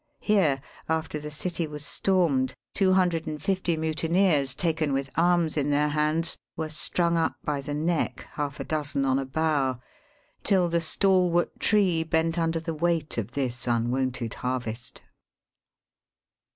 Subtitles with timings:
[0.21, 6.69] Here, after the city was stormed, 250 mutineers, iaken with arms in their hands, were
[6.69, 9.79] strung up by the neck, half a dozen on a bough,
[10.43, 15.03] till the stalwart tree bent under the weight of this imwonted harvest.